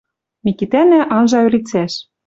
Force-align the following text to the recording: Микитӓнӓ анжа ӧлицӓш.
Микитӓнӓ 0.43 1.01
анжа 1.17 1.39
ӧлицӓш. 1.47 1.93